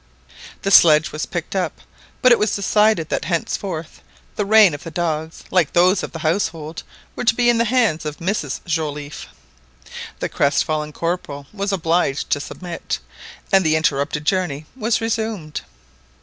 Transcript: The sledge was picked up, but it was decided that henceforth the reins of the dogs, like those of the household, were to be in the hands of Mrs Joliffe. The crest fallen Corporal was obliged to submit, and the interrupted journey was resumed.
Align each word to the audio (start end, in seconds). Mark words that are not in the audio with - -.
The 0.63 0.71
sledge 0.71 1.11
was 1.11 1.27
picked 1.27 1.55
up, 1.55 1.77
but 2.23 2.31
it 2.31 2.39
was 2.39 2.55
decided 2.55 3.09
that 3.09 3.25
henceforth 3.25 4.01
the 4.35 4.47
reins 4.47 4.73
of 4.73 4.83
the 4.83 4.89
dogs, 4.89 5.43
like 5.51 5.71
those 5.73 6.01
of 6.01 6.11
the 6.11 6.17
household, 6.25 6.81
were 7.15 7.23
to 7.23 7.35
be 7.35 7.51
in 7.51 7.59
the 7.59 7.65
hands 7.65 8.03
of 8.03 8.17
Mrs 8.17 8.61
Joliffe. 8.65 9.27
The 10.17 10.27
crest 10.27 10.63
fallen 10.63 10.91
Corporal 10.91 11.45
was 11.53 11.71
obliged 11.71 12.31
to 12.31 12.39
submit, 12.39 12.97
and 13.51 13.63
the 13.63 13.75
interrupted 13.75 14.25
journey 14.25 14.65
was 14.75 15.01
resumed. 15.01 15.61